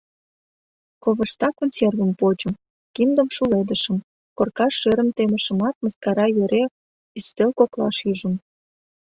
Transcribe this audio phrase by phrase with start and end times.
[1.03, 2.53] Ковышта консервым почым,
[2.95, 3.97] киндым шуледышым,
[4.37, 6.63] коркаш шӧрым темышымат, мыскара йӧре
[7.17, 8.33] ӱстел коклаш ӱжым: